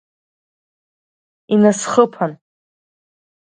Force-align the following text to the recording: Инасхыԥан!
Инасхыԥан! 1.53 2.33